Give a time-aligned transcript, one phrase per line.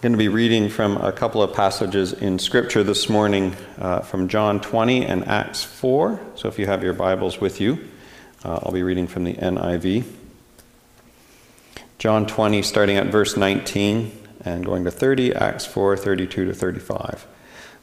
[0.00, 4.00] I'm going to be reading from a couple of passages in Scripture this morning uh,
[4.00, 6.18] from John 20 and Acts 4.
[6.36, 7.86] So if you have your Bibles with you,
[8.42, 10.04] uh, I'll be reading from the NIV.
[11.98, 14.10] John 20, starting at verse 19
[14.42, 17.26] and going to 30, Acts 4, 32 to 35.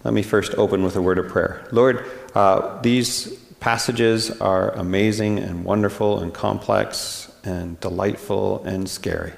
[0.03, 1.67] Let me first open with a word of prayer.
[1.71, 2.03] Lord,
[2.33, 9.33] uh, these passages are amazing and wonderful and complex and delightful and scary.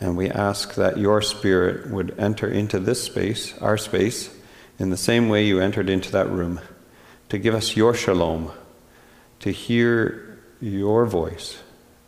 [0.00, 4.30] And we ask that your Spirit would enter into this space, our space,
[4.78, 6.60] in the same way you entered into that room,
[7.28, 8.52] to give us your shalom,
[9.40, 11.58] to hear your voice,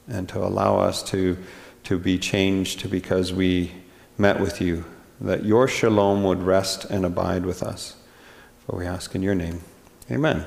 [0.09, 1.37] and to allow us to,
[1.85, 3.73] to be changed because we
[4.16, 4.85] met with you,
[5.21, 7.97] that your shalom would rest and abide with us.
[8.66, 9.63] For we ask in your name.
[10.11, 10.45] Amen.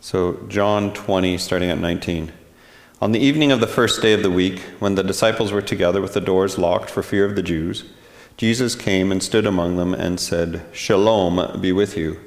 [0.00, 2.32] So, John 20, starting at 19.
[2.98, 6.00] On the evening of the first day of the week, when the disciples were together
[6.00, 7.84] with the doors locked for fear of the Jews,
[8.38, 12.18] Jesus came and stood among them and said, Shalom be with you.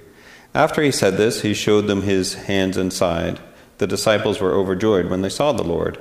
[0.54, 3.40] After he said this, he showed them his hands and side.
[3.80, 5.98] The disciples were overjoyed when they saw the Lord.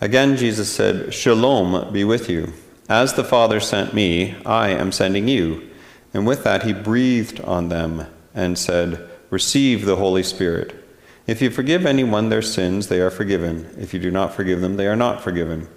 [0.00, 2.52] Again, Jesus said, Shalom be with you.
[2.88, 5.68] As the Father sent me, I am sending you.
[6.14, 10.87] And with that, he breathed on them and said, Receive the Holy Spirit.
[11.28, 13.68] If you forgive anyone their sins, they are forgiven.
[13.78, 15.68] If you do not forgive them, they are not forgiven.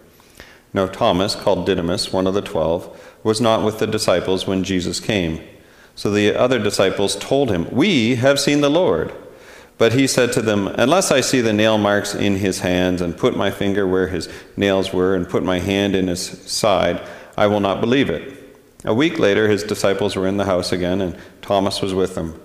[0.74, 5.02] Now, Thomas, called Didymus, one of the twelve, was not with the disciples when Jesus
[5.02, 5.42] came.
[5.94, 9.14] So the other disciples told him, We have seen the Lord.
[9.78, 13.18] But he said to them, Unless I see the nail marks in his hands, and
[13.18, 17.48] put my finger where his nails were, and put my hand in his side, I
[17.48, 18.56] will not believe it.
[18.86, 22.42] A week later, his disciples were in the house again, and Thomas was with them.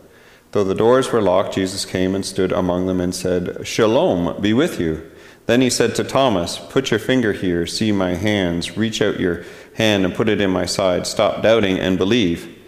[0.56, 4.54] Though the doors were locked, Jesus came and stood among them and said, Shalom be
[4.54, 5.06] with you.
[5.44, 9.44] Then he said to Thomas, Put your finger here, see my hands, reach out your
[9.74, 11.06] hand and put it in my side.
[11.06, 12.58] Stop doubting and believe.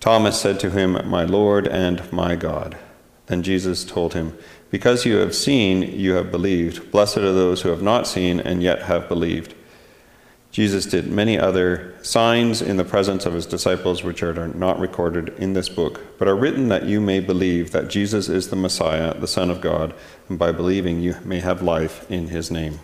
[0.00, 2.78] Thomas said to him, My Lord and my God.
[3.26, 4.34] Then Jesus told him,
[4.70, 6.90] Because you have seen, you have believed.
[6.90, 9.54] Blessed are those who have not seen and yet have believed.
[10.52, 15.30] Jesus did many other signs in the presence of his disciples, which are not recorded
[15.38, 19.18] in this book, but are written that you may believe that Jesus is the Messiah,
[19.18, 19.94] the Son of God,
[20.28, 22.80] and by believing you may have life in his name.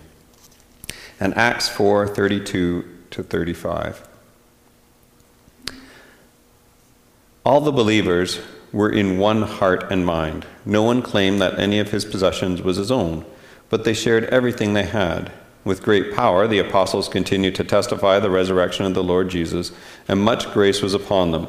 [1.21, 4.09] And Acts 4 32 to 35.
[7.45, 8.41] All the believers
[8.73, 10.47] were in one heart and mind.
[10.65, 13.27] No one claimed that any of his possessions was his own,
[13.69, 15.33] but they shared everything they had.
[15.69, 19.71] With great power, the apostles continued to testify the resurrection of the Lord Jesus,
[20.09, 21.47] and much grace was upon them.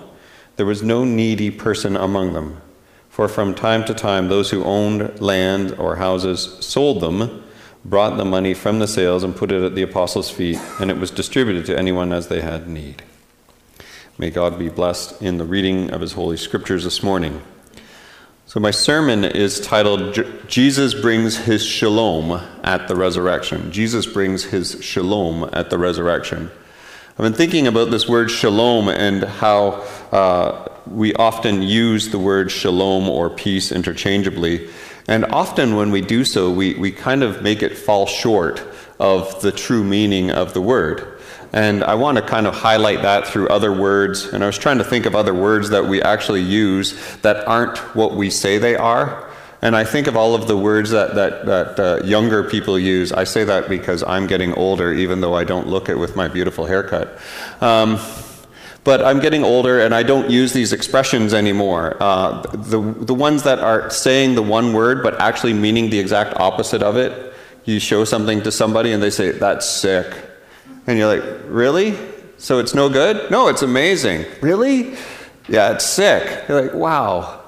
[0.57, 2.61] There was no needy person among them.
[3.07, 7.45] For from time to time, those who owned land or houses sold them,
[7.85, 10.97] brought the money from the sales, and put it at the apostles' feet, and it
[10.97, 13.01] was distributed to anyone as they had need.
[14.17, 17.41] May God be blessed in the reading of his holy scriptures this morning.
[18.49, 23.71] So, my sermon is titled Jesus Brings His Shalom at the Resurrection.
[23.71, 26.49] Jesus brings His Shalom at the Resurrection.
[27.11, 32.49] I've been thinking about this word shalom and how uh, we often use the word
[32.49, 34.67] shalom or peace interchangeably.
[35.07, 38.63] And often when we do so, we, we kind of make it fall short
[38.99, 41.18] of the true meaning of the word.
[41.51, 44.25] And I want to kind of highlight that through other words.
[44.25, 47.77] And I was trying to think of other words that we actually use that aren't
[47.95, 49.27] what we say they are.
[49.61, 53.11] And I think of all of the words that, that, that uh, younger people use.
[53.11, 56.27] I say that because I'm getting older, even though I don't look it with my
[56.27, 57.19] beautiful haircut.
[57.59, 57.99] Um,
[58.85, 61.97] but I'm getting older and I don't use these expressions anymore.
[61.99, 66.39] Uh, the, the ones that are saying the one word but actually meaning the exact
[66.39, 67.33] opposite of it,
[67.65, 70.28] you show something to somebody and they say, that's sick
[70.89, 71.95] and you're like, really?
[72.39, 73.29] So it's no good?
[73.29, 74.25] No, it's amazing.
[74.41, 74.95] Really?
[75.47, 76.45] Yeah, it's sick.
[76.49, 77.43] You're like, wow.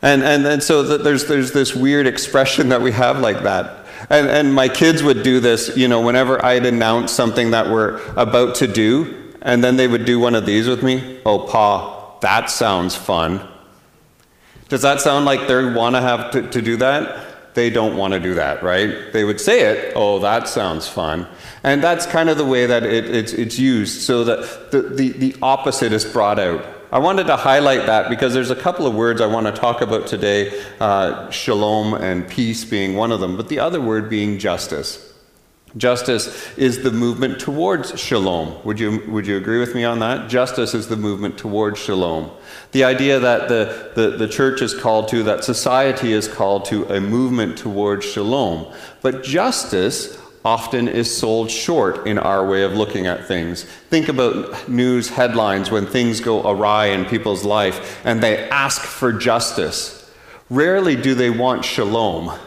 [0.00, 3.84] And, and, and so there's, there's this weird expression that we have like that.
[4.10, 8.00] And, and my kids would do this, you know, whenever I'd announce something that we're
[8.14, 11.20] about to do, and then they would do one of these with me.
[11.26, 13.44] Oh, Pa, that sounds fun.
[14.68, 17.33] Does that sound like they want to have to do that?
[17.54, 19.12] They don't want to do that, right?
[19.12, 21.26] They would say it, oh, that sounds fun.
[21.62, 25.12] And that's kind of the way that it, it's, it's used, so that the, the,
[25.12, 26.64] the opposite is brought out.
[26.92, 29.80] I wanted to highlight that because there's a couple of words I want to talk
[29.80, 34.38] about today uh, shalom and peace being one of them, but the other word being
[34.38, 35.13] justice.
[35.76, 38.62] Justice is the movement towards shalom.
[38.64, 40.30] Would you, would you agree with me on that?
[40.30, 42.30] Justice is the movement towards shalom.
[42.70, 46.84] The idea that the, the, the church is called to, that society is called to
[46.84, 48.72] a movement towards shalom.
[49.02, 53.64] But justice often is sold short in our way of looking at things.
[53.64, 59.12] Think about news headlines when things go awry in people's life and they ask for
[59.12, 60.08] justice.
[60.50, 62.38] Rarely do they want shalom,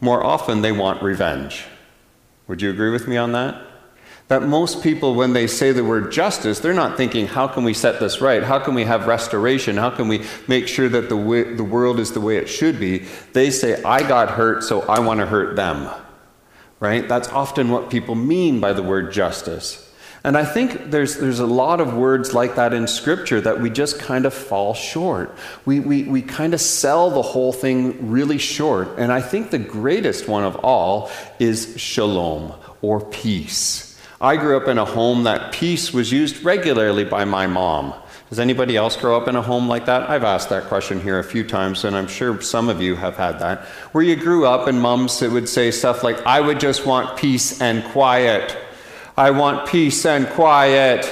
[0.00, 1.66] more often they want revenge.
[2.48, 3.60] Would you agree with me on that?
[4.28, 7.72] That most people, when they say the word justice, they're not thinking, how can we
[7.72, 8.42] set this right?
[8.42, 9.76] How can we have restoration?
[9.76, 12.80] How can we make sure that the, way, the world is the way it should
[12.80, 13.04] be?
[13.34, 15.88] They say, I got hurt, so I want to hurt them.
[16.80, 17.08] Right?
[17.08, 19.85] That's often what people mean by the word justice.
[20.26, 23.70] And I think there's, there's a lot of words like that in Scripture that we
[23.70, 25.32] just kind of fall short.
[25.64, 28.88] We, we, we kind of sell the whole thing really short.
[28.98, 32.52] And I think the greatest one of all is shalom
[32.82, 33.96] or peace.
[34.20, 37.94] I grew up in a home that peace was used regularly by my mom.
[38.28, 40.10] Does anybody else grow up in a home like that?
[40.10, 43.16] I've asked that question here a few times, and I'm sure some of you have
[43.16, 43.60] had that.
[43.92, 47.60] Where you grew up and moms would say stuff like, I would just want peace
[47.60, 48.58] and quiet.
[49.16, 51.06] I want peace and quiet,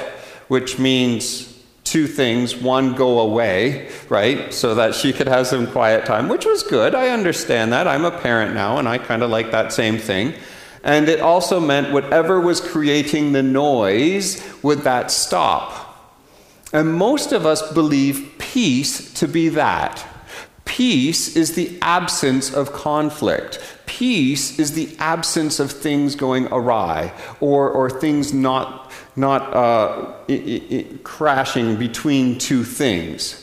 [0.49, 1.51] which means
[1.85, 2.55] two things.
[2.55, 4.53] One, go away, right?
[4.53, 6.95] So that she could have some quiet time, which was good.
[6.95, 7.89] I understand that.
[7.89, 10.35] I'm a parent now, and I kind of like that same thing.
[10.83, 16.13] And it also meant whatever was creating the noise, would that stop?
[16.75, 20.05] And most of us believe peace to be that.
[20.67, 23.74] Peace is the absence of conflict.
[23.87, 30.13] Peace is the absence of things going awry or, or things not, not uh,
[31.03, 33.41] crashing between two things.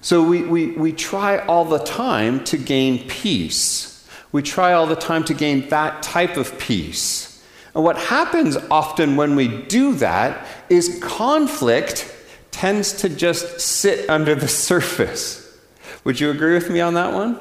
[0.00, 4.08] So we, we, we try all the time to gain peace.
[4.32, 7.42] We try all the time to gain that type of peace.
[7.74, 12.14] And what happens often when we do that is conflict
[12.50, 15.58] tends to just sit under the surface.
[16.04, 17.38] Would you agree with me on that one?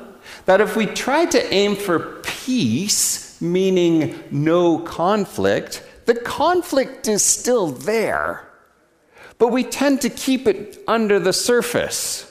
[0.49, 7.67] That if we try to aim for peace, meaning no conflict, the conflict is still
[7.67, 8.49] there.
[9.37, 12.28] But we tend to keep it under the surface.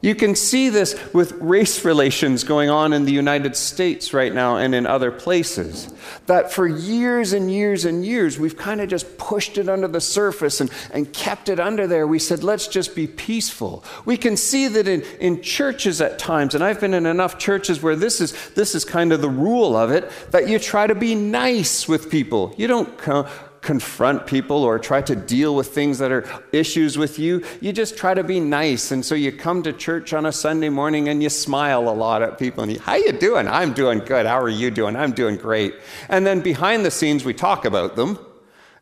[0.00, 4.56] You can see this with race relations going on in the United States right now
[4.56, 5.92] and in other places.
[6.26, 10.00] That for years and years and years, we've kind of just pushed it under the
[10.00, 12.06] surface and, and kept it under there.
[12.06, 13.82] We said, let's just be peaceful.
[14.04, 17.82] We can see that in, in churches at times, and I've been in enough churches
[17.82, 20.94] where this is, this is kind of the rule of it, that you try to
[20.94, 22.54] be nice with people.
[22.56, 23.26] You don't come
[23.60, 27.44] confront people or try to deal with things that are issues with you.
[27.60, 28.90] You just try to be nice.
[28.90, 32.22] And so you come to church on a Sunday morning and you smile a lot
[32.22, 33.48] at people and you, how you doing?
[33.48, 34.26] I'm doing good.
[34.26, 34.96] How are you doing?
[34.96, 35.74] I'm doing great.
[36.08, 38.18] And then behind the scenes we talk about them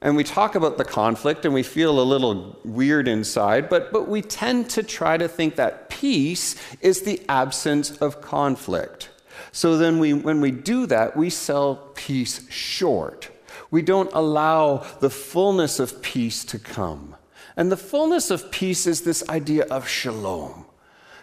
[0.00, 4.08] and we talk about the conflict and we feel a little weird inside, but, but
[4.08, 9.08] we tend to try to think that peace is the absence of conflict.
[9.52, 13.31] So then we, when we do that, we sell peace short.
[13.70, 17.16] We don't allow the fullness of peace to come.
[17.56, 20.66] And the fullness of peace is this idea of shalom.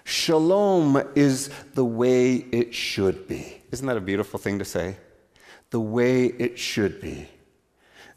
[0.03, 3.61] Shalom is the way it should be.
[3.71, 4.97] Isn't that a beautiful thing to say?
[5.69, 7.29] The way it should be.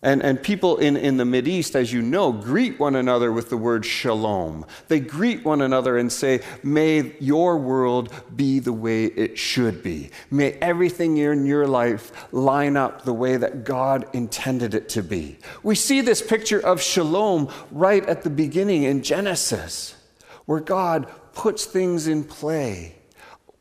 [0.03, 3.57] And, and people in, in the East, as you know, greet one another with the
[3.57, 4.67] word shalom.
[4.89, 10.11] They greet one another and say, May your world be the way it should be.
[10.31, 15.39] May everything in your life line up the way that God intended it to be.
[15.63, 19.95] We see this picture of shalom right at the beginning in Genesis,
[20.45, 22.96] where God puts things in play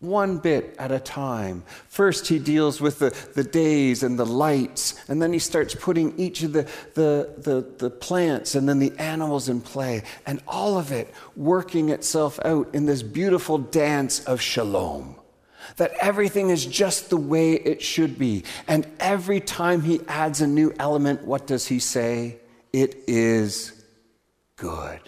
[0.05, 1.63] one bit at a time.
[1.87, 6.17] First, he deals with the, the days and the lights, and then he starts putting
[6.19, 10.77] each of the, the, the, the, plants and then the animals in play, and all
[10.77, 15.15] of it working itself out in this beautiful dance of shalom.
[15.77, 18.43] That everything is just the way it should be.
[18.67, 22.37] And every time he adds a new element, what does he say?
[22.71, 23.83] It is
[24.57, 24.99] good.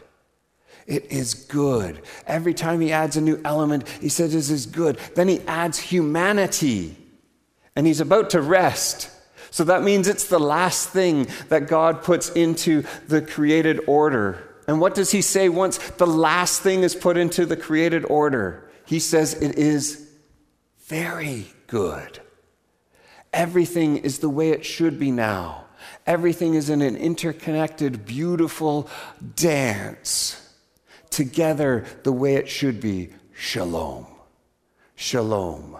[0.87, 2.01] It is good.
[2.25, 4.97] Every time he adds a new element, he says this is good.
[5.15, 6.95] Then he adds humanity,
[7.75, 9.11] and he's about to rest.
[9.51, 14.43] So that means it's the last thing that God puts into the created order.
[14.67, 18.69] And what does he say once the last thing is put into the created order?
[18.85, 20.09] He says it is
[20.85, 22.21] very good.
[23.33, 25.65] Everything is the way it should be now.
[26.05, 28.89] Everything is in an interconnected, beautiful
[29.35, 30.46] dance
[31.17, 34.05] together the way it should be shalom.
[34.93, 35.77] Shalom.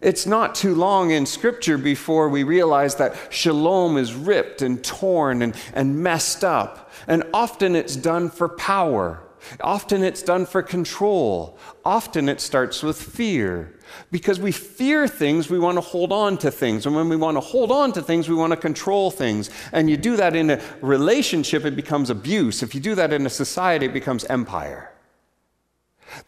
[0.00, 5.42] It's not too long in Scripture before we realize that shalom is ripped and torn
[5.42, 6.90] and, and messed up.
[7.06, 9.22] And often it's done for power.
[9.60, 11.58] Often it's done for control.
[11.84, 13.73] Often it starts with fear.
[14.10, 16.86] Because we fear things, we want to hold on to things.
[16.86, 19.50] And when we want to hold on to things, we want to control things.
[19.72, 22.62] And you do that in a relationship, it becomes abuse.
[22.62, 24.90] If you do that in a society, it becomes empire.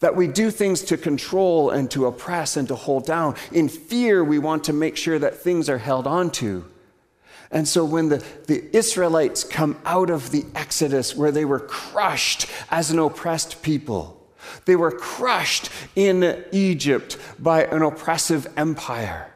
[0.00, 3.36] That we do things to control and to oppress and to hold down.
[3.52, 6.64] In fear, we want to make sure that things are held on to.
[7.50, 12.48] And so when the, the Israelites come out of the Exodus, where they were crushed
[12.70, 14.15] as an oppressed people,
[14.64, 19.32] they were crushed in Egypt by an oppressive empire.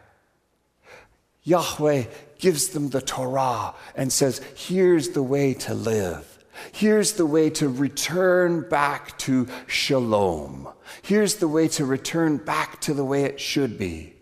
[1.43, 2.05] Yahweh
[2.38, 6.26] gives them the Torah and says, Here's the way to live.
[6.73, 10.69] Here's the way to return back to shalom.
[11.02, 14.14] Here's the way to return back to the way it should be.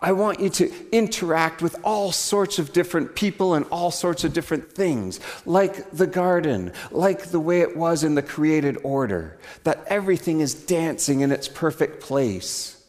[0.00, 4.32] I want you to interact with all sorts of different people and all sorts of
[4.32, 9.84] different things, like the garden, like the way it was in the created order, that
[9.86, 12.82] everything is dancing in its perfect place.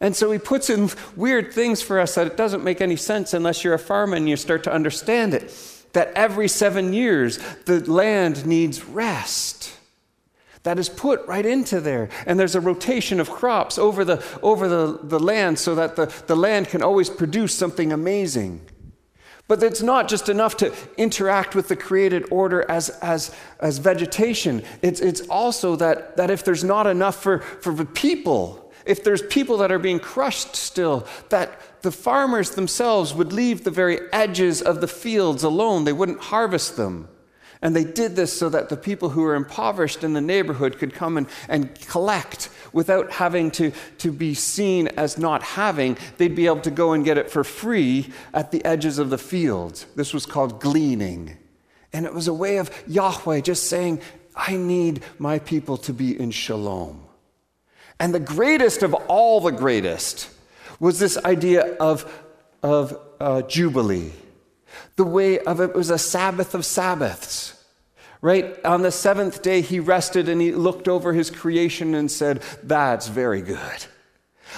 [0.00, 3.34] And so he puts in weird things for us that it doesn't make any sense
[3.34, 5.54] unless you're a farmer and you start to understand it.
[5.92, 9.78] That every seven years, the land needs rest
[10.62, 12.08] that is put right into there.
[12.26, 16.06] And there's a rotation of crops over the, over the, the land so that the,
[16.26, 18.62] the land can always produce something amazing.
[19.48, 24.62] But it's not just enough to interact with the created order as, as, as vegetation.
[24.82, 29.22] It's, it's also that, that if there's not enough for, for the people, if there's
[29.22, 34.62] people that are being crushed still, that the farmers themselves would leave the very edges
[34.62, 35.84] of the fields alone.
[35.84, 37.08] They wouldn't harvest them.
[37.62, 40.92] And they did this so that the people who were impoverished in the neighborhood could
[40.92, 45.96] come and, and collect without having to, to be seen as not having.
[46.18, 49.18] They'd be able to go and get it for free at the edges of the
[49.18, 49.86] fields.
[49.94, 51.36] This was called gleaning.
[51.92, 54.00] And it was a way of Yahweh just saying,
[54.34, 57.04] I need my people to be in shalom.
[58.00, 60.30] And the greatest of all the greatest
[60.80, 62.10] was this idea of,
[62.62, 64.10] of uh, Jubilee.
[64.96, 67.58] The way of it was a Sabbath of Sabbaths.
[68.20, 68.64] Right?
[68.64, 73.08] On the seventh day, he rested and he looked over his creation and said, That's
[73.08, 73.86] very good.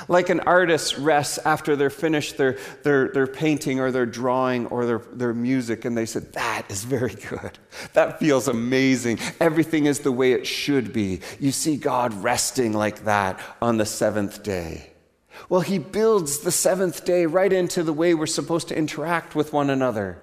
[0.08, 4.86] Like an artist rests after they're finished their, their, their painting or their drawing or
[4.86, 7.58] their, their music, and they said, That is very good.
[7.92, 9.18] That feels amazing.
[9.40, 11.20] Everything is the way it should be.
[11.40, 14.90] You see God resting like that on the seventh day.
[15.48, 19.52] Well, he builds the seventh day right into the way we're supposed to interact with
[19.52, 20.20] one another.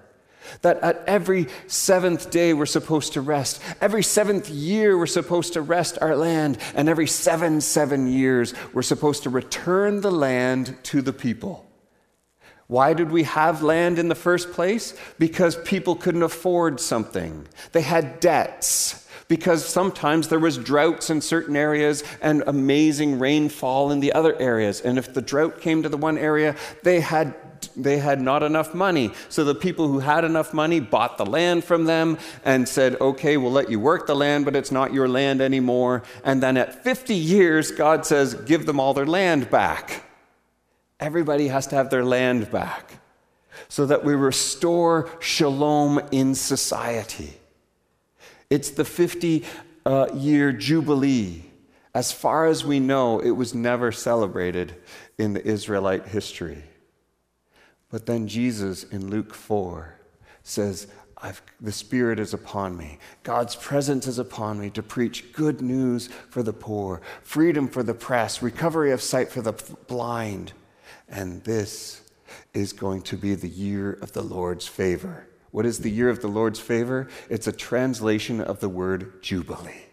[0.63, 3.61] That at every seventh day we're supposed to rest.
[3.79, 6.57] Every seventh year we're supposed to rest our land.
[6.73, 11.67] And every seven, seven years we're supposed to return the land to the people.
[12.67, 14.95] Why did we have land in the first place?
[15.19, 17.47] Because people couldn't afford something.
[17.73, 24.01] They had debts because sometimes there was droughts in certain areas and amazing rainfall in
[24.01, 24.81] the other areas.
[24.81, 27.33] And if the drought came to the one area, they had
[27.77, 29.13] they had not enough money.
[29.29, 33.37] So the people who had enough money bought the land from them and said, okay,
[33.37, 36.03] we'll let you work the land, but it's not your land anymore.
[36.25, 40.03] And then at 50 years, God says, give them all their land back.
[40.99, 42.99] Everybody has to have their land back
[43.69, 47.37] so that we restore shalom in society.
[48.51, 49.45] It's the 50
[49.85, 51.45] uh, year Jubilee.
[51.95, 54.75] As far as we know, it was never celebrated
[55.17, 56.65] in the Israelite history.
[57.89, 59.95] But then Jesus in Luke 4
[60.43, 60.87] says,
[61.61, 62.97] the Spirit is upon me.
[63.23, 67.93] God's presence is upon me to preach good news for the poor, freedom for the
[67.93, 69.53] press, recovery of sight for the
[69.87, 70.51] blind.
[71.07, 72.01] And this
[72.53, 75.27] is going to be the year of the Lord's favor.
[75.51, 77.07] What is the year of the Lord's favor?
[77.29, 79.85] It's a translation of the word Jubilee.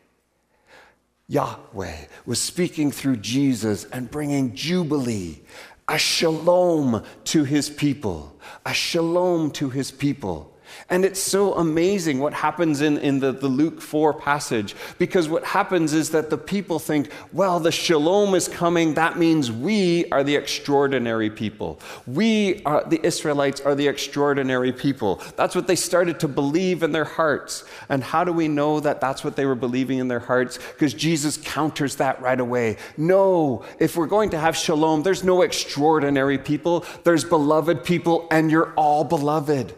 [1.29, 5.43] Yahweh was speaking through Jesus and bringing Jubilee,
[5.87, 8.35] a shalom to his people,
[8.65, 10.57] a shalom to his people.
[10.91, 15.45] And it's so amazing what happens in, in the, the Luke 4 passage, because what
[15.45, 18.95] happens is that the people think, well, the shalom is coming.
[18.95, 21.81] That means we are the extraordinary people.
[22.07, 25.23] We, are, the Israelites, are the extraordinary people.
[25.37, 27.65] That's what they started to believe in their hearts.
[27.89, 30.59] And how do we know that that's what they were believing in their hearts?
[30.59, 32.77] Because Jesus counters that right away.
[32.97, 38.51] No, if we're going to have shalom, there's no extraordinary people, there's beloved people, and
[38.51, 39.75] you're all beloved.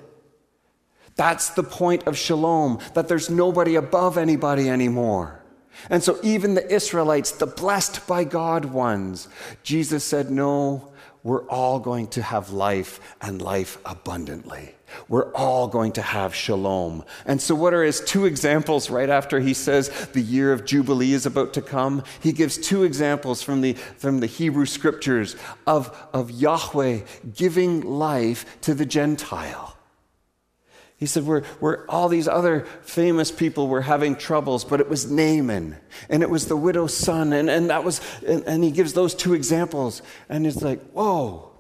[1.21, 5.39] That's the point of shalom, that there's nobody above anybody anymore.
[5.91, 9.29] And so, even the Israelites, the blessed by God ones,
[9.63, 14.75] Jesus said, No, we're all going to have life and life abundantly.
[15.09, 17.05] We're all going to have shalom.
[17.27, 21.13] And so, what are his two examples right after he says the year of Jubilee
[21.13, 22.03] is about to come?
[22.23, 25.37] He gives two examples from the, from the Hebrew scriptures
[25.67, 27.01] of, of Yahweh
[27.35, 29.77] giving life to the Gentile.
[31.01, 35.11] He said, we're, we're, all these other famous people were having troubles, but it was
[35.11, 35.79] Naaman
[36.11, 37.33] and it was the widow's son.
[37.33, 40.03] And, and that was, and, and he gives those two examples.
[40.29, 41.53] And it's like, whoa,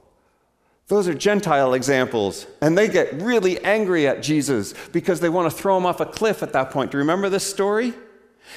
[0.88, 2.46] those are Gentile examples.
[2.60, 6.06] And they get really angry at Jesus because they want to throw him off a
[6.06, 6.90] cliff at that point.
[6.90, 7.94] Do you remember this story?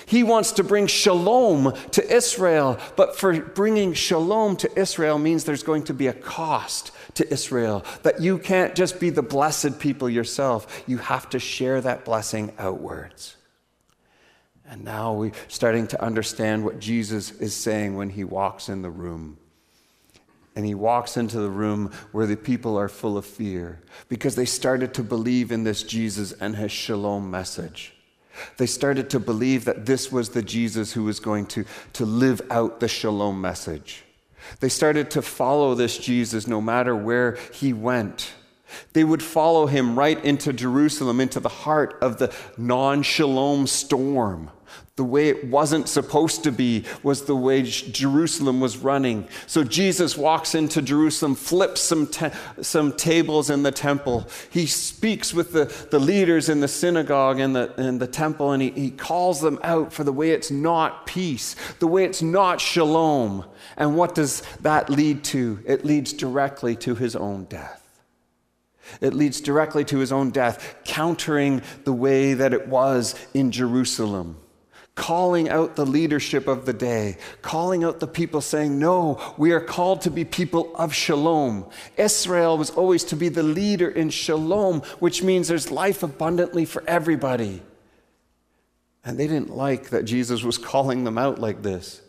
[0.05, 5.63] He wants to bring shalom to Israel, but for bringing shalom to Israel means there's
[5.63, 7.85] going to be a cost to Israel.
[8.03, 12.53] That you can't just be the blessed people yourself, you have to share that blessing
[12.57, 13.35] outwards.
[14.69, 18.89] And now we're starting to understand what Jesus is saying when he walks in the
[18.89, 19.37] room.
[20.55, 24.45] And he walks into the room where the people are full of fear because they
[24.45, 27.92] started to believe in this Jesus and his shalom message.
[28.57, 32.41] They started to believe that this was the Jesus who was going to, to live
[32.49, 34.03] out the shalom message.
[34.59, 38.33] They started to follow this Jesus no matter where he went.
[38.93, 44.49] They would follow him right into Jerusalem, into the heart of the non shalom storm.
[44.95, 49.27] The way it wasn't supposed to be was the way Jerusalem was running.
[49.47, 52.29] So Jesus walks into Jerusalem, flips some, te-
[52.61, 54.29] some tables in the temple.
[54.51, 58.61] He speaks with the, the leaders in the synagogue and the, and the temple, and
[58.61, 62.61] he, he calls them out for the way it's not peace, the way it's not
[62.61, 63.45] shalom.
[63.77, 65.59] And what does that lead to?
[65.65, 67.79] It leads directly to his own death.
[69.01, 74.37] It leads directly to his own death, countering the way that it was in Jerusalem
[74.95, 79.59] calling out the leadership of the day, calling out the people saying, No, we are
[79.59, 81.65] called to be people of shalom.
[81.97, 86.83] Israel was always to be the leader in shalom, which means there's life abundantly for
[86.87, 87.61] everybody.
[89.03, 92.01] And they didn't like that Jesus was calling them out like this.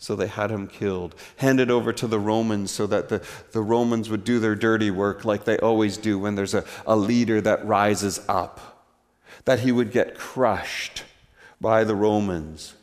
[0.00, 4.08] So they had him killed, handed over to the Romans so that the, the Romans
[4.08, 7.66] would do their dirty work like they always do when there's a, a leader that
[7.66, 8.86] rises up,
[9.44, 11.02] that he would get crushed
[11.60, 12.74] by the Romans.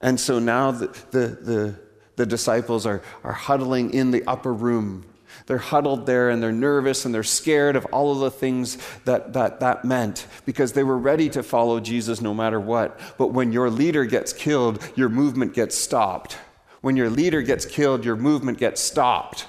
[0.00, 1.80] And so now the, the, the,
[2.16, 5.04] the disciples are, are huddling in the upper room.
[5.46, 9.32] They're huddled there and they're nervous and they're scared of all of the things that,
[9.32, 12.98] that that meant because they were ready to follow Jesus no matter what.
[13.18, 16.36] But when your leader gets killed, your movement gets stopped.
[16.80, 19.46] When your leader gets killed, your movement gets stopped.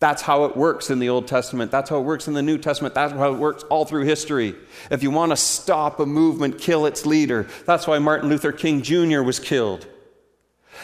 [0.00, 1.72] That's how it works in the Old Testament.
[1.72, 2.94] That's how it works in the New Testament.
[2.94, 4.54] That's how it works all through history.
[4.90, 7.48] If you want to stop a movement, kill its leader.
[7.66, 9.22] That's why Martin Luther King Jr.
[9.22, 9.88] was killed.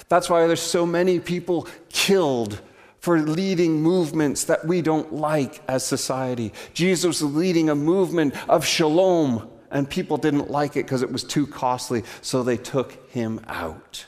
[0.08, 2.60] That's why there's so many people killed
[2.98, 6.52] for leading movements that we don't like as society.
[6.72, 11.22] Jesus was leading a movement of shalom, and people didn't like it because it was
[11.22, 14.06] too costly, so they took him out.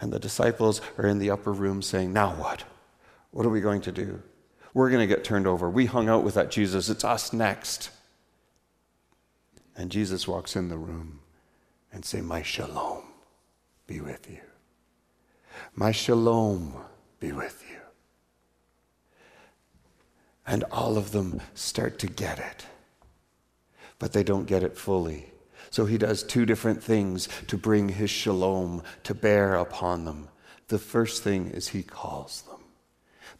[0.00, 2.64] And the disciples are in the upper room saying, Now what?
[3.30, 4.22] What are we going to do?
[4.74, 5.70] We're going to get turned over.
[5.70, 6.88] We hung out with that Jesus.
[6.88, 7.90] It's us next.
[9.76, 11.20] And Jesus walks in the room
[11.92, 13.04] and say, My shalom
[13.86, 14.40] be with you.
[15.74, 16.74] My shalom
[17.20, 17.76] be with you.
[20.46, 22.66] And all of them start to get it,
[23.98, 25.32] but they don't get it fully.
[25.76, 30.28] So he does two different things to bring his shalom to bear upon them.
[30.68, 32.60] The first thing is he calls them.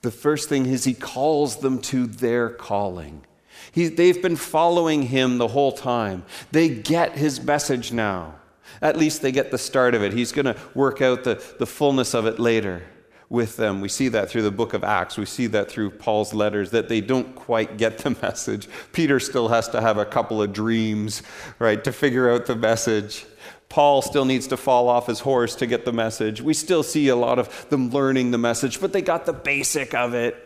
[0.03, 3.25] The first thing is he calls them to their calling.
[3.72, 6.27] He, they've been following him the whole time.
[6.53, 8.35] They get his message now.
[8.83, 10.12] At least they get the start of it.
[10.12, 12.83] He's going to work out the, the fullness of it later
[13.28, 13.80] with them.
[13.80, 15.18] We see that through the book of Acts.
[15.18, 18.68] We see that through Paul's letters that they don't quite get the message.
[18.92, 21.22] Peter still has to have a couple of dreams,
[21.58, 23.26] right, to figure out the message.
[23.68, 26.40] Paul still needs to fall off his horse to get the message.
[26.40, 29.92] We still see a lot of them learning the message, but they got the basic
[29.92, 30.42] of it.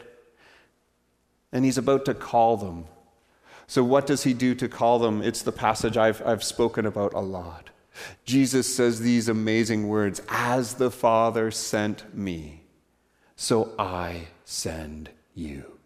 [1.52, 2.86] And he's about to call them.
[3.66, 5.22] So, what does he do to call them?
[5.22, 7.70] It's the passage I've, I've spoken about a lot.
[8.24, 12.59] Jesus says these amazing words As the Father sent me
[13.40, 15.78] so I send you.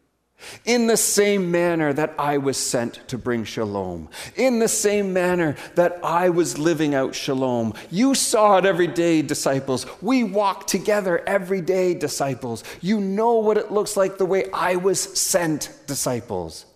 [0.65, 5.55] In the same manner that I was sent to bring shalom, in the same manner
[5.77, 7.75] that I was living out shalom.
[7.93, 9.87] You saw it every day, disciples.
[10.03, 12.65] We walk together every day, disciples.
[12.81, 16.67] You know what it looks like the way I was sent, disciples.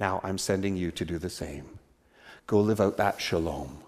[0.00, 1.78] Now I'm sending you to do the same.
[2.48, 3.84] Go live out that shalom.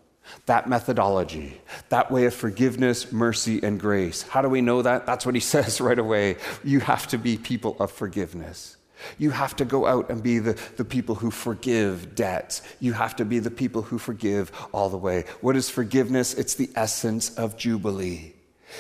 [0.46, 4.22] That methodology, that way of forgiveness, mercy, and grace.
[4.22, 5.06] How do we know that?
[5.06, 6.36] That's what he says right away.
[6.64, 8.76] You have to be people of forgiveness.
[9.18, 12.62] You have to go out and be the, the people who forgive debts.
[12.80, 15.24] You have to be the people who forgive all the way.
[15.40, 16.34] What is forgiveness?
[16.34, 18.34] It's the essence of Jubilee,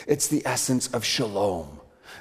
[0.06, 1.79] it's the essence of shalom.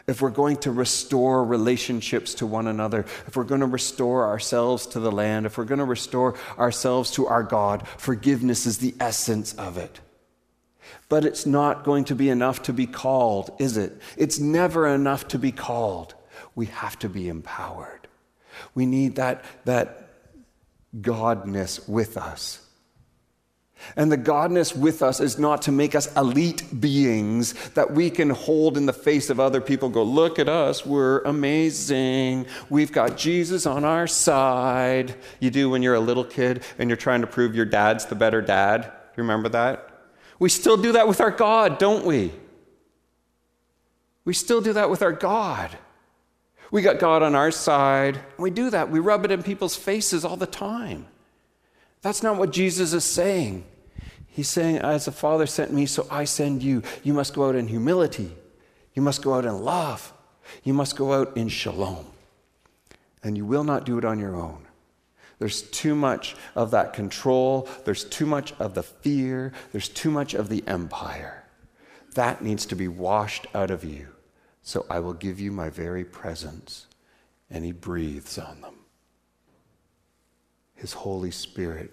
[0.10, 4.88] If we're going to restore relationships to one another, if we're going to restore ourselves
[4.88, 8.96] to the land, if we're going to restore ourselves to our God, forgiveness is the
[9.00, 10.00] essence of it.
[11.08, 14.02] But it's not going to be enough to be called, is it?
[14.18, 16.16] It's never enough to be called
[16.56, 18.08] we have to be empowered.
[18.76, 20.10] We need that, that
[21.00, 22.66] godness with us.
[23.96, 28.30] And the godness with us is not to make us elite beings that we can
[28.30, 32.46] hold in the face of other people, go, look at us, we're amazing.
[32.70, 35.16] We've got Jesus on our side.
[35.40, 38.16] You do when you're a little kid and you're trying to prove your dad's the
[38.16, 38.86] better dad.
[39.18, 39.90] You remember that?
[40.40, 42.32] We still do that with our God, don't we?
[44.26, 45.78] We still do that with our God.
[46.72, 48.20] We got God on our side.
[48.38, 48.92] We do that.
[48.92, 51.08] We rub it in people's faces all the time.
[52.02, 53.66] That's not what Jesus is saying.
[54.28, 56.84] He's saying, As the Father sent me, so I send you.
[57.04, 58.32] You must go out in humility.
[58.94, 60.14] You must go out in love.
[60.64, 62.06] You must go out in shalom.
[63.24, 64.66] And you will not do it on your own.
[65.40, 67.68] There's too much of that control.
[67.86, 69.54] There's too much of the fear.
[69.72, 71.44] There's too much of the empire.
[72.16, 74.08] That needs to be washed out of you.
[74.62, 76.88] So I will give you my very presence.
[77.50, 78.79] And he breathes on them.
[80.80, 81.92] His Holy Spirit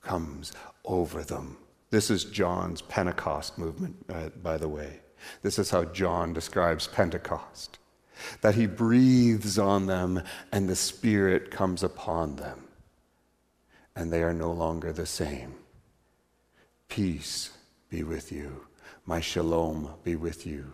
[0.00, 0.52] comes
[0.84, 1.58] over them.
[1.90, 5.00] This is John's Pentecost movement, uh, by the way.
[5.42, 7.78] This is how John describes Pentecost
[8.40, 12.68] that he breathes on them and the Spirit comes upon them,
[13.94, 15.54] and they are no longer the same.
[16.88, 17.50] Peace
[17.88, 18.66] be with you.
[19.04, 20.72] My shalom be with you.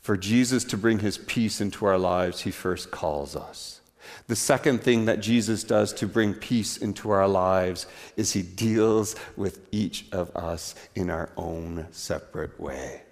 [0.00, 3.80] For Jesus to bring his peace into our lives, he first calls us.
[4.26, 9.16] The second thing that Jesus does to bring peace into our lives is he deals
[9.36, 13.02] with each of us in our own separate way.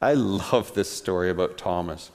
[0.00, 2.10] I love this story about Thomas.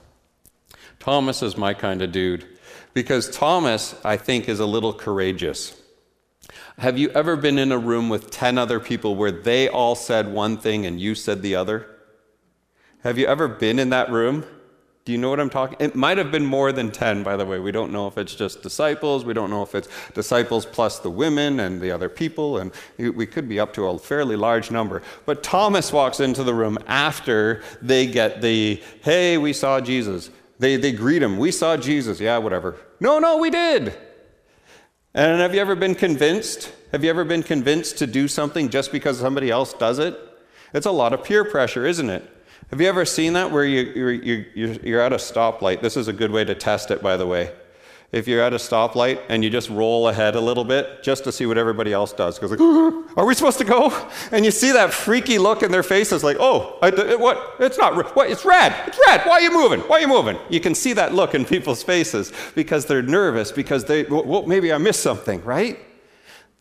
[1.00, 2.46] Thomas is my kind of dude
[2.94, 5.82] because Thomas, I think, is a little courageous.
[6.78, 10.32] Have you ever been in a room with 10 other people where they all said
[10.32, 11.88] one thing and you said the other?
[13.04, 14.46] Have you ever been in that room?
[15.04, 15.78] Do you know what I'm talking?
[15.80, 17.58] It might have been more than 10, by the way.
[17.58, 19.26] We don't know if it's just disciples.
[19.26, 22.60] We don't know if it's disciples plus the women and the other people.
[22.60, 25.02] And we could be up to a fairly large number.
[25.26, 30.30] But Thomas walks into the room after they get the, hey, we saw Jesus.
[30.60, 31.40] They, they greet him.
[31.40, 32.20] We saw Jesus.
[32.20, 32.78] Yeah, whatever.
[33.00, 33.98] No, no, we did.
[35.16, 36.72] And have you ever been convinced?
[36.92, 40.18] Have you ever been convinced to do something just because somebody else does it?
[40.74, 42.30] It's a lot of peer pressure, isn't it?
[42.72, 45.82] Have you ever seen that where you, you're, you're, you're at a stoplight?
[45.82, 47.52] This is a good way to test it, by the way.
[48.14, 51.34] If you're at a stoplight and you just roll ahead a little bit just to
[51.34, 52.62] see what everybody else does, because like,
[53.18, 53.92] are we supposed to go?
[54.32, 57.56] And you see that freaky look in their faces, like, oh, I, what?
[57.60, 58.16] It's not.
[58.16, 58.30] What?
[58.30, 58.74] It's red.
[58.88, 59.22] It's red.
[59.26, 59.82] Why are you moving?
[59.82, 60.38] Why are you moving?
[60.50, 64.72] You can see that look in people's faces because they're nervous because they, well, maybe
[64.72, 65.78] I missed something, right?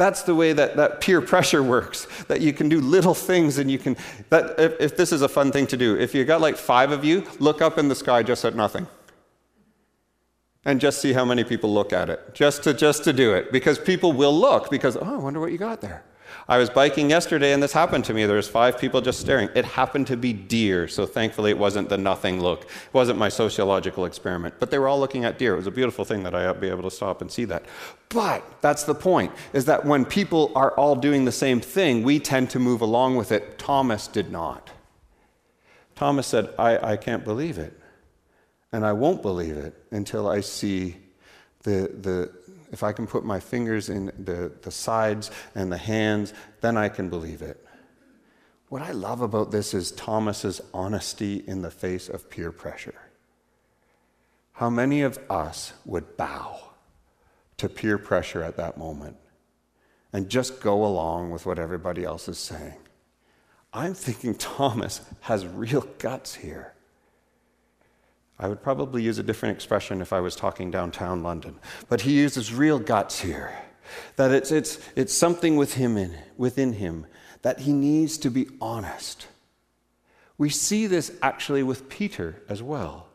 [0.00, 3.70] That's the way that, that peer pressure works, that you can do little things and
[3.70, 3.98] you can,
[4.30, 6.90] that if, if this is a fun thing to do, if you got like five
[6.90, 8.86] of you, look up in the sky just at nothing.
[10.64, 13.52] And just see how many people look at it, just to, just to do it.
[13.52, 16.02] Because people will look, because, oh, I wonder what you got there.
[16.48, 18.26] I was biking yesterday and this happened to me.
[18.26, 19.48] There was five people just staring.
[19.54, 22.62] It happened to be deer, so thankfully it wasn't the nothing look.
[22.62, 25.54] It wasn't my sociological experiment, but they were all looking at deer.
[25.54, 27.64] It was a beautiful thing that I'd be able to stop and see that.
[28.08, 32.18] But that's the point, is that when people are all doing the same thing, we
[32.18, 33.58] tend to move along with it.
[33.58, 34.70] Thomas did not.
[35.94, 37.78] Thomas said, I, I can't believe it.
[38.72, 40.96] And I won't believe it until I see
[41.62, 42.32] the, the,
[42.70, 46.88] if I can put my fingers in the, the sides and the hands, then I
[46.88, 47.64] can believe it.
[48.68, 52.94] What I love about this is Thomas's honesty in the face of peer pressure.
[54.52, 56.60] How many of us would bow
[57.56, 59.16] to peer pressure at that moment
[60.12, 62.78] and just go along with what everybody else is saying?
[63.72, 66.74] I'm thinking Thomas has real guts here.
[68.40, 71.58] I would probably use a different expression if I was talking downtown London.
[71.90, 73.54] But he uses real guts here.
[74.16, 77.06] That it's, it's, it's something with him in, within him
[77.42, 79.26] that he needs to be honest.
[80.38, 83.08] We see this actually with Peter as well.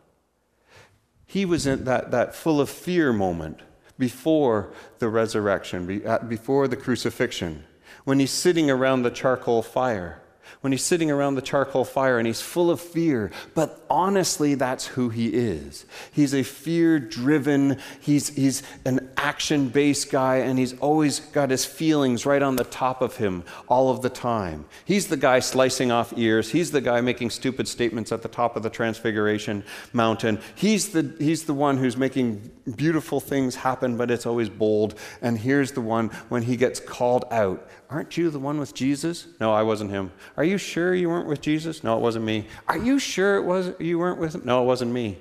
[1.25, 3.61] He was in that, that full of fear moment
[3.97, 7.63] before the resurrection, before the crucifixion,
[8.03, 10.21] when he's sitting around the charcoal fire
[10.61, 13.31] when he's sitting around the charcoal fire and he's full of fear.
[13.53, 15.85] But honestly, that's who he is.
[16.11, 21.65] He's a fear driven, he's, he's an action based guy, and he's always got his
[21.65, 24.65] feelings right on the top of him all of the time.
[24.85, 28.55] He's the guy slicing off ears, he's the guy making stupid statements at the top
[28.55, 29.63] of the Transfiguration
[29.93, 30.39] Mountain.
[30.55, 34.97] He's the, he's the one who's making beautiful things happen, but it's always bold.
[35.21, 39.27] And here's the one when he gets called out Aren't you the one with Jesus?
[39.39, 40.11] No, I wasn't him.
[40.37, 41.83] Are you sure you weren't with Jesus?
[41.83, 42.47] No, it wasn't me.
[42.67, 44.41] Are you sure it was you weren't with him?
[44.43, 45.17] No, it wasn't me.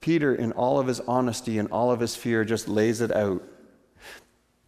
[0.00, 3.42] Peter, in all of his honesty and all of his fear, just lays it out.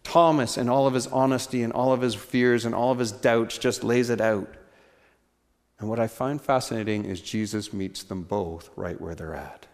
[0.02, 3.12] Thomas, in all of his honesty and all of his fears and all of his
[3.12, 4.48] doubts, just lays it out.
[5.78, 9.66] And what I find fascinating is Jesus meets them both right where they're at.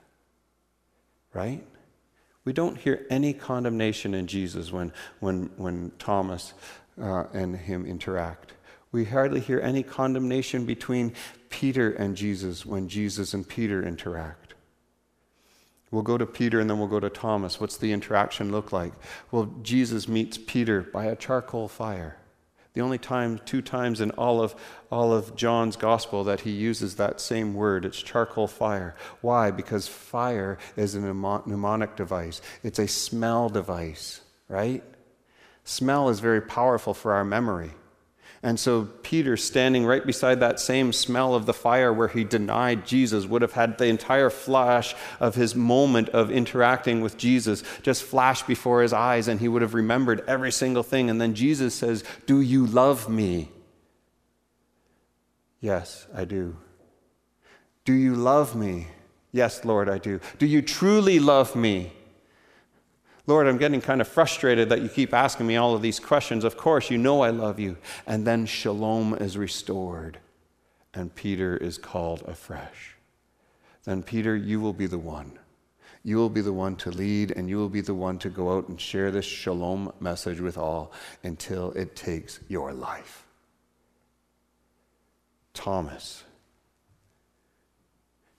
[1.35, 1.65] Right?
[2.45, 6.55] We don't hear any condemnation in Jesus when, when, when Thomas
[7.01, 8.55] uh, and him interact.
[8.93, 11.15] We hardly hear any condemnation between
[11.49, 14.55] Peter and Jesus when Jesus and Peter interact.
[15.91, 17.61] We'll go to Peter and then we'll go to Thomas.
[17.61, 18.93] What's the interaction look like?
[19.31, 22.17] Well, Jesus meets Peter by a charcoal fire.
[22.73, 24.55] The only time, two times in all of,
[24.93, 28.95] all of John's gospel that he uses that same word, it's charcoal fire.
[29.21, 29.51] Why?
[29.51, 34.85] Because fire is a mnemonic device, it's a smell device, right?
[35.71, 37.71] Smell is very powerful for our memory.
[38.43, 42.85] And so Peter, standing right beside that same smell of the fire where he denied
[42.85, 48.03] Jesus, would have had the entire flash of his moment of interacting with Jesus just
[48.03, 51.09] flash before his eyes, and he would have remembered every single thing.
[51.09, 53.53] And then Jesus says, Do you love me?
[55.61, 56.57] Yes, I do.
[57.85, 58.89] Do you love me?
[59.31, 60.19] Yes, Lord, I do.
[60.41, 61.93] Do you truly love me?
[63.27, 66.45] Lord, I'm getting kind of frustrated that you keep asking me all of these questions.
[66.45, 67.77] Of course, you know I love you.
[68.07, 70.19] And then shalom is restored,
[70.95, 72.97] and Peter is called afresh.
[73.85, 75.39] Then, Peter, you will be the one.
[76.03, 78.57] You will be the one to lead, and you will be the one to go
[78.57, 83.25] out and share this shalom message with all until it takes your life.
[85.53, 86.25] Thomas.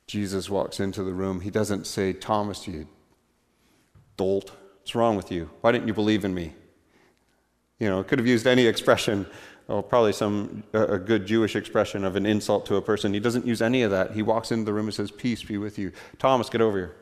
[0.07, 1.41] Jesus walks into the room.
[1.41, 2.87] He doesn't say, Thomas, you
[4.17, 4.51] dolt.
[4.81, 5.49] What's wrong with you?
[5.61, 6.53] Why didn't you believe in me?
[7.79, 9.25] You know, could have used any expression,
[9.67, 13.13] well, probably some a good Jewish expression of an insult to a person.
[13.13, 14.11] He doesn't use any of that.
[14.11, 16.95] He walks into the room and says, "Peace be with you." Thomas, get over here.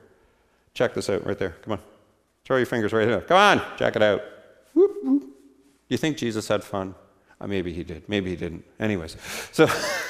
[0.74, 1.56] Check this out right there.
[1.64, 1.80] Come on.
[2.46, 3.22] Throw your fingers right here.
[3.22, 4.22] Come on, check it out.
[4.74, 5.24] Whoop, whoop.
[5.88, 6.96] You think Jesus had fun?
[7.42, 8.08] Uh, maybe he did.
[8.10, 8.66] Maybe he didn't.
[8.80, 9.16] Anyways,
[9.52, 9.68] so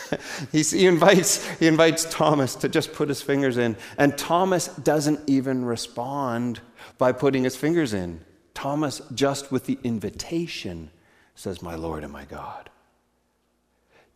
[0.51, 5.63] he invites, he invites Thomas to just put his fingers in, and Thomas doesn't even
[5.63, 6.59] respond
[6.97, 8.21] by putting his fingers in.
[8.53, 10.89] Thomas, just with the invitation,
[11.35, 12.69] says, My Lord and my God.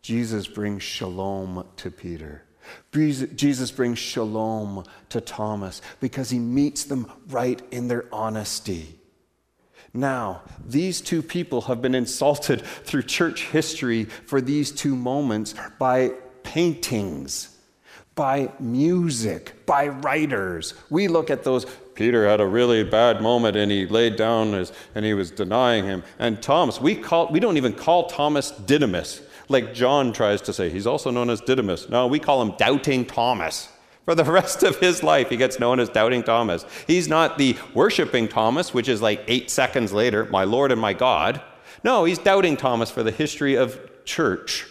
[0.02, 2.42] Jesus brings shalom to Peter.
[2.92, 8.98] Jesus brings shalom to Thomas because he meets them right in their honesty.
[9.94, 16.12] Now, these two people have been insulted through church history for these two moments by
[16.42, 17.56] paintings,
[18.16, 20.74] by music, by writers.
[20.90, 21.64] We look at those.
[21.94, 25.84] Peter had a really bad moment and he laid down his, and he was denying
[25.84, 26.02] him.
[26.18, 30.70] And Thomas, we, call, we don't even call Thomas Didymus, like John tries to say.
[30.70, 31.88] He's also known as Didymus.
[31.88, 33.68] No, we call him Doubting Thomas.
[34.04, 36.64] For the rest of his life, he gets known as Doubting Thomas.
[36.86, 40.92] He's not the worshiping Thomas, which is like eight seconds later, my Lord and my
[40.92, 41.42] God.
[41.82, 44.66] No, he's Doubting Thomas for the history of church.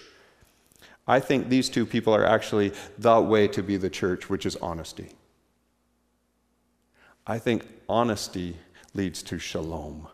[1.07, 4.55] I think these two people are actually the way to be the church, which is
[4.57, 5.09] honesty.
[7.27, 8.57] I think honesty
[8.93, 10.07] leads to shalom.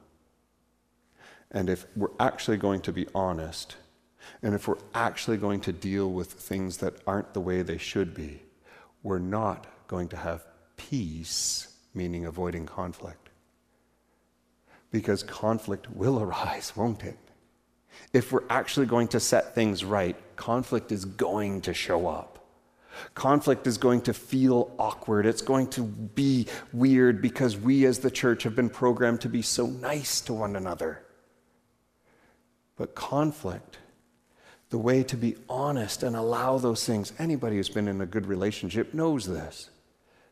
[1.51, 3.75] And if we're actually going to be honest,
[4.41, 8.13] and if we're actually going to deal with things that aren't the way they should
[8.13, 8.41] be,
[9.03, 10.45] we're not going to have
[10.77, 13.29] peace, meaning avoiding conflict.
[14.91, 17.17] Because conflict will arise, won't it?
[18.13, 22.39] If we're actually going to set things right, conflict is going to show up.
[23.13, 25.25] Conflict is going to feel awkward.
[25.25, 29.41] It's going to be weird because we as the church have been programmed to be
[29.41, 31.03] so nice to one another.
[32.75, 33.77] But conflict
[34.69, 37.11] the way to be honest and allow those things.
[37.17, 39.69] Anybody who's been in a good relationship knows this.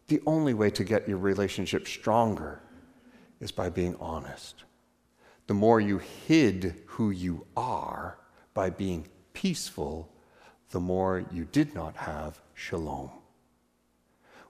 [0.07, 2.61] The only way to get your relationship stronger
[3.39, 4.63] is by being honest.
[5.47, 8.17] The more you hid who you are
[8.53, 10.09] by being peaceful,
[10.71, 13.09] the more you did not have shalom.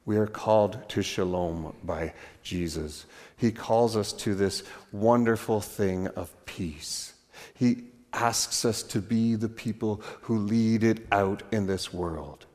[0.05, 3.05] We are called to shalom by Jesus.
[3.35, 7.13] He calls us to this wonderful thing of peace.
[7.53, 12.45] He asks us to be the people who lead it out in this world.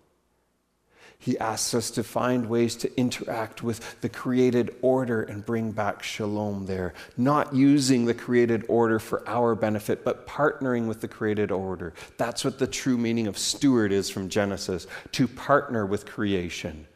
[1.22, 6.02] He asks us to find ways to interact with the created order and bring back
[6.02, 6.94] shalom there.
[7.16, 11.94] Not using the created order for our benefit, but partnering with the created order.
[12.16, 16.88] That's what the true meaning of steward is from Genesis to partner with creation.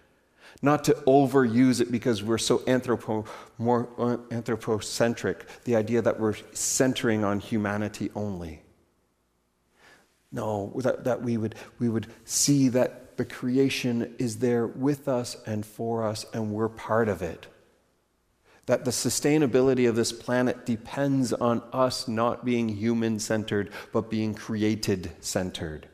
[0.63, 3.27] Not to overuse it because we're so anthropo,
[3.59, 8.63] more uh, anthropocentric, the idea that we're centering on humanity only.
[10.33, 15.37] No, that, that we, would, we would see that the creation is there with us
[15.47, 17.47] and for us, and we're part of it.
[18.67, 24.35] That the sustainability of this planet depends on us not being human centered, but being
[24.35, 25.89] created centered.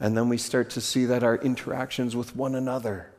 [0.00, 3.11] And then we start to see that our interactions with one another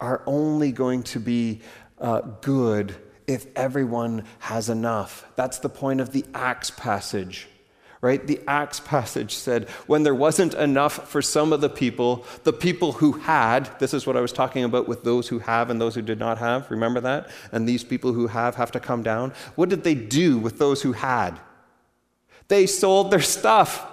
[0.00, 1.60] are only going to be
[1.98, 2.94] uh, good
[3.26, 5.26] if everyone has enough.
[5.36, 7.48] That's the point of the Acts passage
[8.00, 8.26] right?
[8.26, 12.92] The Acts passage said, when there wasn't enough for some of the people, the people
[12.92, 15.94] who had, this is what I was talking about with those who have and those
[15.94, 17.28] who did not have, remember that?
[17.52, 19.34] And these people who have have to come down.
[19.54, 21.38] What did they do with those who had?
[22.48, 23.86] They sold their stuff.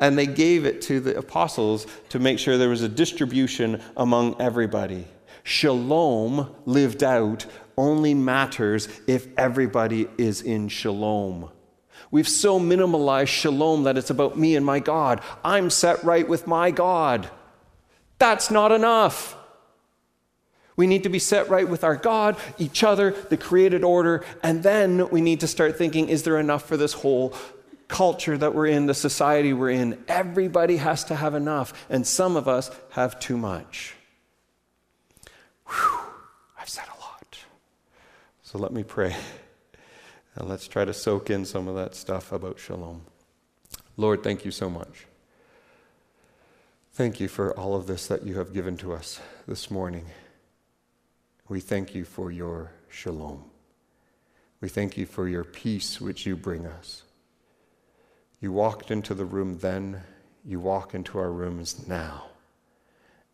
[0.00, 4.40] And they gave it to the apostles to make sure there was a distribution among
[4.40, 5.06] everybody.
[5.42, 11.50] Shalom lived out only matters if everybody is in shalom.
[12.10, 15.20] We've so minimalized shalom that it's about me and my God.
[15.44, 17.30] I'm set right with my God.
[18.18, 19.36] That's not enough.
[20.76, 24.62] We need to be set right with our God, each other, the created order, and
[24.62, 27.34] then we need to start thinking is there enough for this whole
[27.88, 30.02] culture that we're in, the society we're in?
[30.06, 33.94] Everybody has to have enough, and some of us have too much.
[35.66, 36.00] Whew,
[36.60, 37.38] I've said a lot.
[38.42, 39.16] So let me pray.
[40.34, 43.02] And let's try to soak in some of that stuff about shalom.
[43.96, 45.06] Lord, thank you so much.
[46.92, 50.06] Thank you for all of this that you have given to us this morning.
[51.48, 53.44] We thank you for your shalom.
[54.60, 57.02] We thank you for your peace which you bring us.
[58.40, 60.02] You walked into the room then,
[60.44, 62.26] you walk into our rooms now,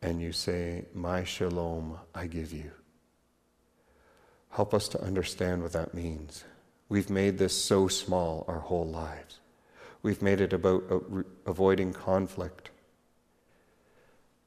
[0.00, 2.70] and you say, My shalom I give you.
[4.50, 6.44] Help us to understand what that means.
[6.88, 9.40] We've made this so small our whole lives.
[10.02, 10.84] We've made it about
[11.44, 12.70] avoiding conflict.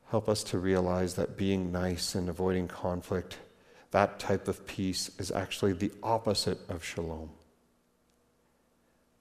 [0.09, 3.37] Help us to realize that being nice and avoiding conflict,
[3.91, 7.31] that type of peace, is actually the opposite of shalom.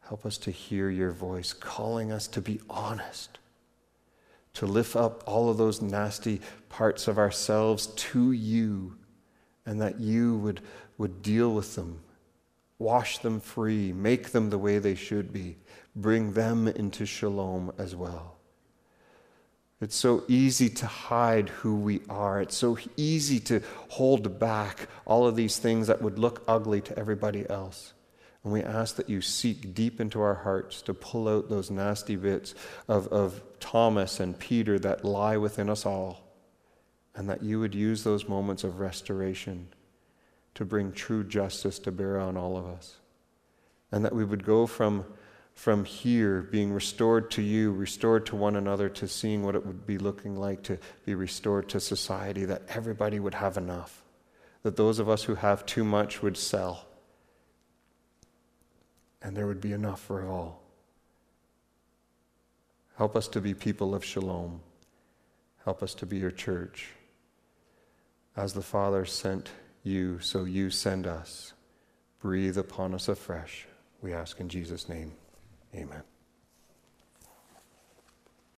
[0.08, 3.38] Help us to hear your voice calling us to be honest,
[4.54, 8.96] to lift up all of those nasty parts of ourselves to you,
[9.64, 10.60] and that you would,
[10.98, 12.00] would deal with them
[12.78, 15.56] Wash them free, make them the way they should be,
[15.94, 18.36] bring them into shalom as well.
[19.80, 22.40] It's so easy to hide who we are.
[22.40, 26.98] It's so easy to hold back all of these things that would look ugly to
[26.98, 27.92] everybody else.
[28.46, 32.14] And we ask that you seek deep into our hearts to pull out those nasty
[32.14, 32.54] bits
[32.86, 36.22] of, of Thomas and Peter that lie within us all.
[37.16, 39.66] And that you would use those moments of restoration
[40.54, 42.98] to bring true justice to bear on all of us.
[43.90, 45.06] And that we would go from,
[45.52, 49.88] from here, being restored to you, restored to one another, to seeing what it would
[49.88, 54.04] be looking like to be restored to society, that everybody would have enough.
[54.62, 56.85] That those of us who have too much would sell.
[59.22, 60.62] And there would be enough for all.
[62.96, 64.60] Help us to be people of shalom.
[65.64, 66.88] Help us to be your church.
[68.36, 69.50] As the Father sent
[69.82, 71.52] you, so you send us.
[72.20, 73.66] Breathe upon us afresh.
[74.02, 75.12] We ask in Jesus' name.
[75.74, 76.15] Amen.